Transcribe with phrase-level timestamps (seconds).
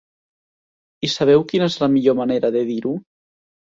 [1.09, 2.99] I sabeu quina és la millor manera de dir-ho?